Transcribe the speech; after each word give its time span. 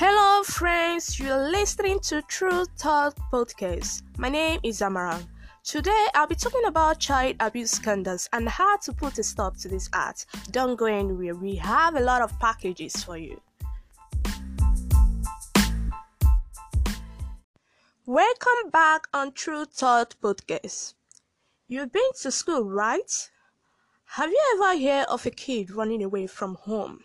Hello, 0.00 0.44
friends. 0.44 1.18
You're 1.18 1.50
listening 1.50 1.98
to 2.02 2.22
True 2.22 2.64
Talk 2.76 3.16
Podcast. 3.32 4.02
My 4.16 4.28
name 4.28 4.60
is 4.62 4.78
Amaran. 4.78 5.26
Today, 5.64 6.06
I'll 6.14 6.28
be 6.28 6.36
talking 6.36 6.66
about 6.66 7.00
child 7.00 7.34
abuse 7.40 7.72
scandals 7.72 8.28
and 8.32 8.48
how 8.48 8.76
to 8.76 8.92
put 8.92 9.18
a 9.18 9.24
stop 9.24 9.56
to 9.56 9.68
this 9.68 9.90
act. 9.92 10.26
Don't 10.52 10.76
go 10.76 10.84
anywhere. 10.84 11.34
We 11.34 11.56
have 11.56 11.96
a 11.96 12.00
lot 12.00 12.22
of 12.22 12.38
packages 12.38 13.02
for 13.02 13.16
you. 13.18 13.40
Welcome 18.06 18.70
back 18.70 19.08
on 19.12 19.32
True 19.32 19.64
Thought 19.64 20.14
Podcast. 20.22 20.94
You've 21.66 21.90
been 21.90 22.12
to 22.22 22.30
school, 22.30 22.62
right? 22.70 23.30
Have 24.04 24.30
you 24.30 24.40
ever 24.54 24.80
heard 24.80 25.06
of 25.06 25.26
a 25.26 25.30
kid 25.30 25.72
running 25.72 26.04
away 26.04 26.28
from 26.28 26.54
home? 26.54 27.00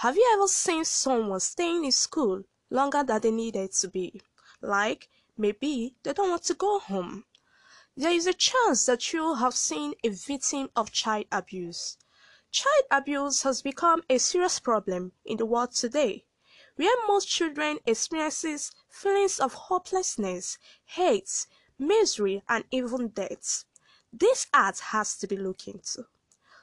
Have 0.00 0.16
you 0.16 0.26
ever 0.32 0.48
seen 0.48 0.86
someone 0.86 1.40
staying 1.40 1.84
in 1.84 1.92
school 1.92 2.44
longer 2.70 3.04
than 3.04 3.20
they 3.20 3.30
needed 3.30 3.72
to 3.72 3.88
be? 3.88 4.22
Like, 4.62 5.10
maybe 5.36 5.94
they 6.02 6.14
don't 6.14 6.30
want 6.30 6.44
to 6.44 6.54
go 6.54 6.78
home. 6.78 7.26
There 7.98 8.10
is 8.10 8.26
a 8.26 8.32
chance 8.32 8.86
that 8.86 9.12
you 9.12 9.34
have 9.34 9.54
seen 9.54 9.92
a 10.02 10.08
victim 10.08 10.70
of 10.74 10.90
child 10.90 11.26
abuse. 11.30 11.98
Child 12.50 12.84
abuse 12.90 13.42
has 13.42 13.60
become 13.60 14.02
a 14.08 14.16
serious 14.16 14.58
problem 14.58 15.12
in 15.26 15.36
the 15.36 15.44
world 15.44 15.72
today, 15.72 16.24
where 16.76 17.06
most 17.06 17.28
children 17.28 17.78
experiences 17.84 18.72
feelings 18.88 19.38
of 19.38 19.52
hopelessness, 19.52 20.56
hate, 20.86 21.46
misery, 21.78 22.42
and 22.48 22.64
even 22.70 23.08
death. 23.08 23.66
This 24.10 24.46
act 24.54 24.80
has 24.80 25.18
to 25.18 25.26
be 25.26 25.36
looked 25.36 25.68
into. 25.68 26.06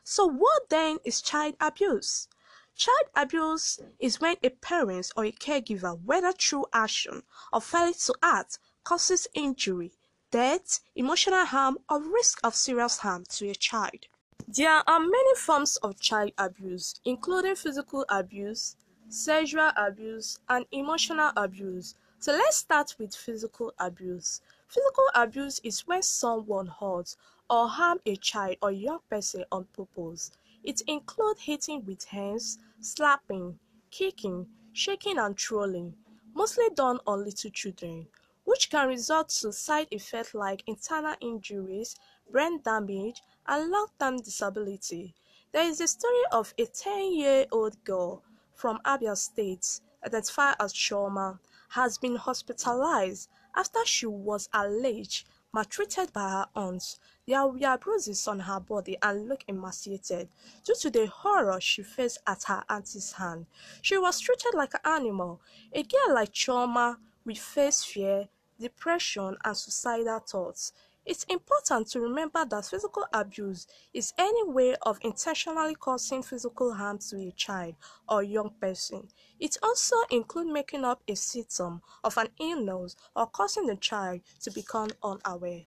So, 0.03 0.25
what 0.25 0.69
then 0.69 0.97
is 1.05 1.21
child 1.21 1.53
abuse? 1.61 2.29
Child 2.77 3.09
abuse 3.15 3.79
is 3.97 4.21
when 4.21 4.35
a 4.43 4.51
parent 4.51 5.11
or 5.17 5.25
a 5.25 5.31
caregiver, 5.31 5.99
whether 6.05 6.31
through 6.31 6.67
action 6.71 7.23
or 7.51 7.59
failure 7.59 7.95
to 8.05 8.13
act, 8.21 8.59
causes 8.83 9.27
injury, 9.33 9.93
death, 10.29 10.79
emotional 10.95 11.43
harm, 11.45 11.79
or 11.89 11.99
risk 11.99 12.39
of 12.43 12.53
serious 12.53 12.99
harm 12.99 13.23
to 13.29 13.49
a 13.49 13.55
child. 13.55 14.05
There 14.47 14.87
are 14.87 14.99
many 14.99 15.35
forms 15.35 15.77
of 15.77 15.99
child 15.99 16.33
abuse, 16.37 17.01
including 17.03 17.55
physical 17.55 18.05
abuse, 18.09 18.75
sexual 19.09 19.71
abuse, 19.75 20.37
and 20.47 20.67
emotional 20.71 21.31
abuse. 21.35 21.95
So 22.19 22.31
let's 22.33 22.57
start 22.57 22.95
with 22.99 23.15
physical 23.15 23.73
abuse. 23.79 24.41
Physical 24.67 25.05
abuse 25.15 25.59
is 25.63 25.87
when 25.87 26.03
someone 26.03 26.67
hurts 26.67 27.17
or 27.49 27.69
harms 27.69 28.01
a 28.05 28.17
child 28.17 28.57
or 28.61 28.71
young 28.71 28.99
person 29.09 29.45
on 29.51 29.65
purpose. 29.73 30.29
It 30.67 30.81
includes 30.85 31.43
hitting 31.43 31.85
with 31.85 32.03
hands, 32.03 32.59
slapping, 32.81 33.57
kicking, 33.89 34.47
shaking 34.73 35.17
and 35.17 35.37
trolling, 35.37 35.95
mostly 36.33 36.67
done 36.75 36.99
on 37.07 37.23
little 37.23 37.51
children, 37.51 38.07
which 38.43 38.69
can 38.69 38.89
result 38.89 39.29
to 39.29 39.53
side 39.53 39.87
effects 39.91 40.33
like 40.33 40.63
internal 40.67 41.15
injuries, 41.21 41.95
brain 42.29 42.59
damage, 42.61 43.21
and 43.47 43.71
long-term 43.71 44.17
disability. 44.17 45.15
There 45.53 45.65
is 45.65 45.79
a 45.79 45.87
story 45.87 46.23
of 46.33 46.53
a 46.57 46.65
10-year-old 46.65 47.81
girl 47.85 48.23
from 48.53 48.79
Abia 48.83 49.15
State, 49.15 49.79
identified 50.05 50.57
as 50.59 50.73
Chioma, 50.73 51.39
has 51.69 51.97
been 51.97 52.17
hospitalized 52.17 53.29
after 53.55 53.85
she 53.85 54.05
was 54.05 54.49
alleged 54.53 55.29
maltreated 55.53 56.13
by 56.13 56.29
her 56.29 56.47
aunts. 56.55 56.99
There 57.27 57.45
were 57.45 57.77
bruises 57.77 58.27
on 58.27 58.41
her 58.41 58.59
body 58.59 58.97
and 59.01 59.27
looked 59.27 59.45
emaciated 59.47 60.29
due 60.63 60.75
to 60.81 60.89
the 60.89 61.07
horror 61.07 61.59
she 61.59 61.83
faced 61.83 62.19
at 62.25 62.43
her 62.43 62.63
auntie's 62.69 63.13
hand. 63.13 63.47
She 63.81 63.97
was 63.97 64.19
treated 64.19 64.53
like 64.53 64.73
an 64.73 64.81
animal. 64.85 65.41
A 65.73 65.83
girl 65.83 66.15
like 66.15 66.33
Chioma 66.33 66.97
with 67.25 67.39
face 67.39 67.83
fear, 67.83 68.29
depression, 68.59 69.37
and 69.43 69.57
suicidal 69.57 70.19
thoughts. 70.19 70.73
It's 71.07 71.23
important 71.29 71.87
to 71.91 72.01
remember 72.01 72.43
that 72.43 72.65
physical 72.65 73.05
abuse 73.13 73.65
is 73.93 74.11
any 74.17 74.43
way 74.43 74.75
of 74.81 74.99
intentionally 75.01 75.73
causing 75.73 76.21
physical 76.21 76.73
harm 76.73 76.97
to 77.09 77.15
a 77.15 77.31
child 77.31 77.75
or 78.09 78.23
young 78.23 78.51
person. 78.59 79.07
It 79.39 79.55
also 79.63 79.95
includes 80.11 80.51
making 80.51 80.83
up 80.83 81.01
a 81.07 81.15
symptom 81.15 81.81
of 82.03 82.17
an 82.17 82.27
illness 82.41 82.97
or 83.15 83.25
causing 83.27 83.67
the 83.67 83.77
child 83.77 84.19
to 84.41 84.51
become 84.51 84.89
unaware. 85.01 85.61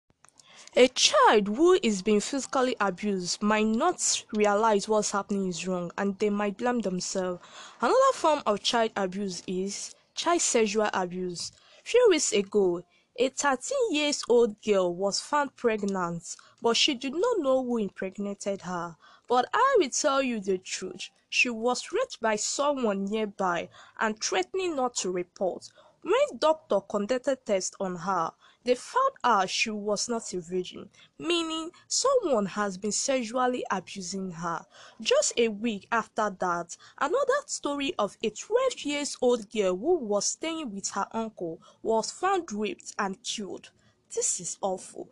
A 0.77 0.89
child 0.89 1.49
who 1.49 1.79
is 1.83 2.03
being 2.03 2.21
physically 2.21 2.77
abused 2.79 3.41
might 3.41 3.67
not 3.67 4.25
realize 4.35 4.91
what's 4.91 5.13
happening 5.13 5.49
is 5.49 5.67
wrong 5.67 5.91
and 5.97 6.19
they 6.19 6.29
might 6.29 6.59
blame 6.59 6.81
themselves. 6.81 7.43
Another 7.81 8.13
form 8.13 8.43
of 8.45 8.63
child 8.63 8.91
abuse 8.95 9.43
is 9.47 9.95
child 10.15 10.43
sexual 10.43 10.91
abuse. 10.93 11.51
Few 11.83 12.07
weeks 12.11 12.33
ago, 12.35 12.85
a 13.19 13.29
13 13.29 13.93
years 13.93 14.23
old 14.29 14.63
girl 14.63 14.95
was 14.95 15.21
found 15.21 15.57
pregnant, 15.57 16.37
but 16.63 16.77
she 16.77 16.95
did 16.95 17.15
not 17.15 17.39
know 17.39 17.65
who 17.65 17.77
impregnated 17.77 18.63
her. 18.63 18.97
But 19.29 19.49
I 19.53 19.77
will 19.79 19.91
tell 19.91 20.23
you 20.23 20.41
the 20.41 20.59
truth. 20.59 21.11
She 21.29 21.51
was 21.51 21.93
raped 21.93 22.21
by 22.21 22.37
someone 22.37 23.05
nearby 23.05 23.69
and 23.99 24.21
threatening 24.23 24.77
not 24.77 24.95
to 24.97 25.11
report. 25.11 25.69
When 26.03 26.39
doctor 26.39 26.81
conducted 26.81 27.45
tests 27.45 27.77
on 27.79 27.97
her, 27.97 28.33
they 28.63 28.75
found 28.75 29.13
out 29.25 29.49
she 29.49 29.71
was 29.71 30.09
not 30.09 30.35
a 30.35 30.41
virgin, 30.41 30.91
meaning 31.19 31.71
someone 31.89 32.45
has 32.45 32.77
been 32.77 32.93
sexually 32.93 33.65
abusing 33.71 34.31
her. 34.31 34.67
Just 35.01 35.33
a 35.39 35.49
week 35.49 35.89
after 35.91 36.29
that, 36.41 36.77
another 36.99 37.41
story 37.47 37.95
of 37.99 38.19
a 38.23 38.29
12 38.29 38.81
years 38.81 39.17
old 39.23 39.51
girl 39.51 39.77
who 39.77 39.99
was 39.99 40.27
staying 40.27 40.75
with 40.75 40.91
her 40.91 41.07
uncle 41.13 41.61
was 41.83 42.11
found 42.11 42.53
raped 42.53 42.93
and 42.99 43.23
killed. 43.23 43.71
This 44.15 44.41
is 44.41 44.59
awful. 44.61 45.09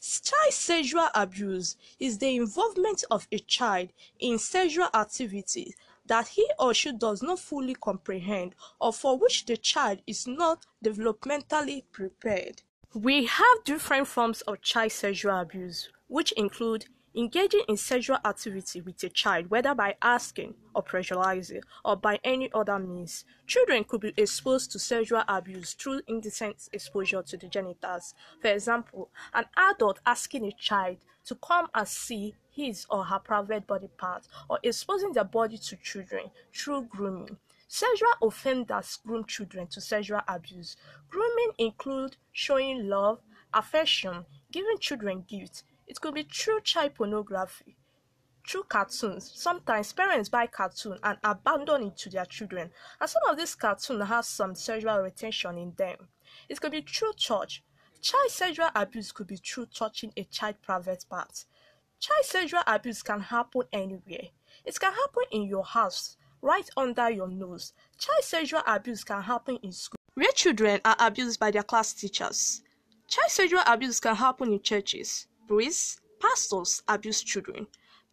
Child 0.00 0.52
sexual 0.52 1.08
abuse 1.14 1.76
is 1.98 2.18
the 2.18 2.36
involvement 2.36 3.04
of 3.10 3.26
a 3.30 3.38
child 3.38 3.90
in 4.18 4.38
sexual 4.38 4.88
activities 4.94 5.74
that 6.06 6.28
he 6.28 6.48
or 6.58 6.72
she 6.72 6.92
does 6.92 7.22
not 7.22 7.38
fully 7.38 7.74
comprehend 7.74 8.54
or 8.80 8.92
for 8.92 9.18
which 9.18 9.44
the 9.46 9.56
child 9.56 10.00
is 10.06 10.26
not 10.26 10.66
developmentally 10.84 11.84
prepared. 11.92 12.62
We 13.00 13.26
have 13.26 13.62
different 13.64 14.08
forms 14.08 14.40
of 14.40 14.60
child 14.60 14.90
sexual 14.90 15.38
abuse, 15.38 15.88
which 16.08 16.32
include 16.32 16.86
engaging 17.14 17.62
in 17.68 17.76
sexual 17.76 18.18
activity 18.24 18.80
with 18.80 19.00
a 19.04 19.08
child, 19.08 19.50
whether 19.50 19.72
by 19.72 19.94
asking 20.02 20.54
or 20.74 20.82
pressurizing 20.82 21.62
or 21.84 21.94
by 21.94 22.18
any 22.24 22.50
other 22.52 22.76
means. 22.80 23.24
Children 23.46 23.84
could 23.84 24.00
be 24.00 24.12
exposed 24.16 24.72
to 24.72 24.80
sexual 24.80 25.22
abuse 25.28 25.74
through 25.74 26.00
indecent 26.08 26.68
exposure 26.72 27.22
to 27.22 27.36
the 27.36 27.46
genitals. 27.46 28.14
For 28.42 28.48
example, 28.48 29.10
an 29.32 29.44
adult 29.56 30.00
asking 30.04 30.46
a 30.46 30.52
child 30.58 30.96
to 31.26 31.36
come 31.36 31.68
and 31.76 31.86
see 31.86 32.34
his 32.50 32.84
or 32.90 33.04
her 33.04 33.20
private 33.20 33.64
body 33.68 33.90
part 33.96 34.26
or 34.50 34.58
exposing 34.64 35.12
their 35.12 35.22
body 35.22 35.56
to 35.56 35.76
children 35.76 36.32
through 36.52 36.86
grooming. 36.86 37.36
Sexual 37.70 38.14
offenders 38.22 38.98
groom 39.06 39.26
children 39.26 39.66
to 39.66 39.78
sexual 39.78 40.22
abuse. 40.26 40.74
Grooming 41.10 41.52
includes 41.58 42.16
showing 42.32 42.88
love, 42.88 43.20
affection, 43.52 44.24
giving 44.50 44.78
children 44.78 45.22
gifts. 45.28 45.64
It 45.86 46.00
could 46.00 46.14
be 46.14 46.22
through 46.22 46.62
child 46.62 46.94
pornography, 46.94 47.76
through 48.48 48.62
cartoons. 48.64 49.30
Sometimes 49.34 49.92
parents 49.92 50.30
buy 50.30 50.46
cartoons 50.46 50.98
and 51.02 51.18
abandon 51.22 51.88
it 51.88 51.98
to 51.98 52.08
their 52.08 52.24
children, 52.24 52.70
and 52.98 53.10
some 53.10 53.22
of 53.28 53.36
these 53.36 53.54
cartoons 53.54 54.08
have 54.08 54.24
some 54.24 54.54
sexual 54.54 55.00
retention 55.00 55.58
in 55.58 55.74
them. 55.76 56.08
It 56.48 56.58
could 56.62 56.72
be 56.72 56.80
through 56.80 57.12
church. 57.16 57.62
Child 58.00 58.30
sexual 58.30 58.70
abuse 58.74 59.12
could 59.12 59.26
be 59.26 59.36
through 59.36 59.66
touching 59.66 60.12
a 60.16 60.24
child 60.24 60.56
private 60.62 61.04
part. 61.10 61.44
Child 62.00 62.24
sexual 62.24 62.62
abuse 62.66 63.02
can 63.02 63.20
happen 63.20 63.64
anywhere. 63.74 64.28
It 64.64 64.80
can 64.80 64.92
happen 64.92 65.24
in 65.30 65.42
your 65.42 65.64
house, 65.64 66.16
right 66.42 66.68
under 66.76 67.10
your 67.10 67.28
nose. 67.28 67.72
Child 67.98 68.24
sexual 68.24 68.62
abuse 68.66 69.04
can 69.04 69.22
happen 69.22 69.58
in 69.62 69.72
school, 69.72 69.98
where 70.14 70.30
children 70.34 70.80
are 70.84 70.96
abused 70.98 71.40
by 71.40 71.50
their 71.50 71.62
class 71.62 71.92
teachers. 71.92 72.62
Child 73.08 73.30
sexual 73.30 73.62
abuse 73.66 74.00
can 74.00 74.14
happen 74.14 74.52
in 74.52 74.62
churches. 74.62 75.26
Priests, 75.46 76.00
pastors 76.20 76.82
abuse 76.88 77.22
children. 77.22 77.66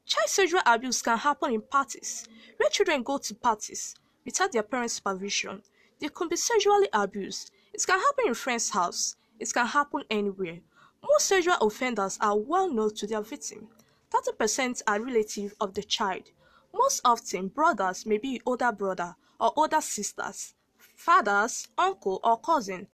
Child 0.06 0.30
sexual 0.30 0.62
abuse 0.66 1.02
can 1.02 1.18
happen 1.18 1.54
in 1.54 1.62
parties, 1.62 2.28
where 2.58 2.70
children 2.70 3.04
go 3.04 3.18
to 3.18 3.36
parties 3.36 3.96
without 4.24 4.52
their 4.52 4.64
parents' 4.64 4.96
supervision. 4.96 5.62
They 6.00 6.10
can 6.10 6.28
be 6.28 6.36
sexually 6.36 6.88
abused. 6.94 7.52
It 7.74 7.84
can 7.86 8.00
happen 8.00 8.26
in 8.28 8.34
friends' 8.34 8.70
house. 8.70 9.16
It 9.40 9.52
can 9.54 9.68
happen 9.68 10.04
anywhere. 10.10 10.60
Most 11.04 11.28
sexual 11.28 11.56
offenders 11.62 12.18
are 12.22 12.38
well 12.38 12.72
known 12.72 12.94
to 12.96 13.08
their 13.08 13.22
victim. 13.22 13.68
30% 14.12 14.82
are 14.88 15.02
relatives 15.02 15.54
of 15.60 15.74
the 15.74 15.84
child. 15.84 16.32
Most 16.76 17.02
often, 17.04 17.48
brothers 17.48 18.06
may 18.06 18.20
be 18.20 18.42
older 18.46 18.72
brother 18.72 19.16
or 19.40 19.52
older 19.56 19.82
sisters, 19.82 20.54
fathers, 20.96 21.68
uncle, 21.78 22.20
or 22.24 22.38
cousin. 22.40 22.88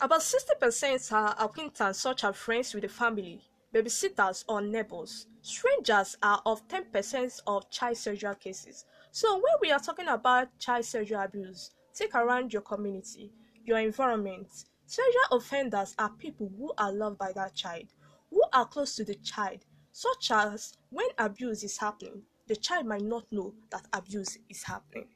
About 0.00 0.20
60% 0.20 1.12
are 1.12 1.34
acquaintances 1.38 2.00
such 2.00 2.22
as 2.22 2.36
friends 2.36 2.74
with 2.74 2.82
the 2.82 2.88
family, 2.88 3.40
babysitters, 3.74 4.44
or 4.48 4.60
neighbors. 4.60 5.26
Strangers 5.42 6.16
are 6.22 6.40
of 6.46 6.68
10% 6.68 7.40
of 7.46 7.70
child 7.70 7.96
sexual 7.96 8.34
cases. 8.34 8.84
So 9.10 9.34
when 9.34 9.54
we 9.60 9.72
are 9.72 9.80
talking 9.80 10.08
about 10.08 10.56
child 10.58 10.84
sexual 10.84 11.20
abuse, 11.20 11.70
Take 11.94 12.16
around 12.16 12.52
your 12.52 12.62
community, 12.62 13.30
your 13.64 13.78
environment. 13.78 14.48
Sexual 14.84 15.38
offenders 15.38 15.94
are 15.96 16.10
people 16.10 16.50
who 16.58 16.72
are 16.76 16.92
loved 16.92 17.18
by 17.18 17.30
that 17.36 17.54
child, 17.54 17.84
who 18.30 18.42
are 18.52 18.66
close 18.66 18.96
to 18.96 19.04
the 19.04 19.14
child, 19.14 19.64
such 19.92 20.32
as 20.32 20.76
when 20.90 21.06
abuse 21.18 21.62
is 21.62 21.78
happening, 21.78 22.22
the 22.46 22.56
child 22.56 22.86
might 22.86 23.02
not 23.02 23.24
know 23.32 23.54
that 23.70 23.86
abuse 23.92 24.38
is 24.48 24.62
happening. 24.64 25.08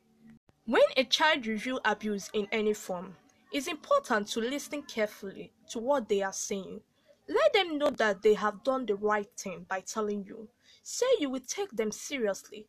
When 0.64 0.82
a 0.96 1.04
child 1.04 1.46
review 1.46 1.80
abuse 1.84 2.30
in 2.32 2.46
any 2.52 2.74
form, 2.74 3.16
it's 3.52 3.66
important 3.66 4.28
to 4.28 4.40
listen 4.40 4.82
carefully 4.82 5.52
to 5.70 5.78
what 5.78 6.08
they 6.08 6.22
are 6.22 6.32
saying. 6.32 6.80
Let 7.28 7.52
them 7.52 7.78
know 7.78 7.90
that 7.90 8.22
they 8.22 8.34
have 8.34 8.64
done 8.64 8.86
the 8.86 8.94
right 8.94 9.28
thing 9.36 9.66
by 9.68 9.80
telling 9.80 10.24
you. 10.24 10.48
Say 10.82 11.06
you 11.18 11.30
will 11.30 11.40
take 11.46 11.70
them 11.70 11.90
seriously. 11.90 12.66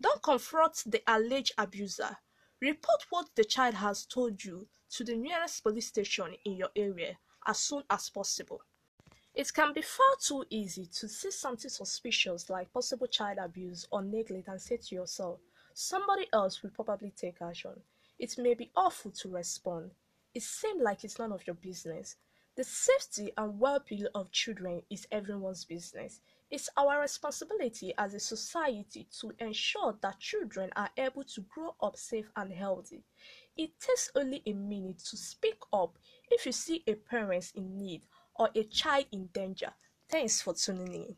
Don't 0.00 0.22
confront 0.22 0.82
the 0.86 1.02
alleged 1.06 1.52
abuser. 1.58 2.16
Report 2.60 3.06
what 3.10 3.28
the 3.36 3.44
child 3.44 3.74
has 3.74 4.06
told 4.06 4.44
you 4.44 4.66
to 4.90 5.04
the 5.04 5.16
nearest 5.16 5.62
police 5.62 5.86
station 5.86 6.34
in 6.44 6.56
your 6.56 6.70
area 6.74 7.18
as 7.46 7.58
soon 7.58 7.82
as 7.90 8.10
possible. 8.10 8.62
It 9.32 9.54
can 9.54 9.72
be 9.72 9.82
far 9.82 10.16
too 10.20 10.44
easy 10.50 10.86
to 10.86 11.08
see 11.08 11.30
something 11.30 11.70
suspicious 11.70 12.50
like 12.50 12.72
possible 12.72 13.06
child 13.06 13.38
abuse 13.40 13.86
or 13.92 14.02
neglect 14.02 14.48
and 14.48 14.60
say 14.60 14.76
to 14.76 14.94
yourself, 14.94 15.38
somebody 15.72 16.26
else 16.32 16.62
will 16.62 16.70
probably 16.70 17.12
take 17.12 17.40
action. 17.40 17.80
It 18.18 18.36
may 18.38 18.54
be 18.54 18.72
awful 18.74 19.12
to 19.12 19.28
respond. 19.28 19.92
It 20.34 20.42
seems 20.42 20.82
like 20.82 21.04
it's 21.04 21.18
none 21.18 21.32
of 21.32 21.46
your 21.46 21.54
business. 21.54 22.16
The 22.56 22.64
safety 22.64 23.30
and 23.38 23.60
well-being 23.60 24.08
of 24.14 24.32
children 24.32 24.82
is 24.90 25.06
everyone's 25.12 25.64
business. 25.64 26.20
It's 26.50 26.68
our 26.76 27.00
responsibility 27.00 27.94
as 27.96 28.12
a 28.12 28.20
society 28.20 29.06
to 29.20 29.32
ensure 29.38 29.96
that 30.02 30.18
children 30.18 30.70
are 30.74 30.90
able 30.96 31.22
to 31.22 31.40
grow 31.42 31.76
up 31.80 31.96
safe 31.96 32.28
and 32.34 32.52
healthy. 32.52 33.04
It 33.56 33.78
takes 33.78 34.10
only 34.16 34.42
a 34.44 34.52
minute 34.52 34.98
to 35.10 35.16
speak 35.16 35.60
up 35.72 35.96
if 36.30 36.44
you 36.44 36.52
see 36.52 36.82
a 36.88 36.94
parent 36.94 37.52
in 37.54 37.78
need 37.78 38.02
or 38.40 38.48
a 38.54 38.64
child 38.64 39.04
in 39.12 39.28
danger. 39.34 39.70
Thanks 40.08 40.40
for 40.40 40.54
tuning 40.54 40.94
in. 40.94 41.16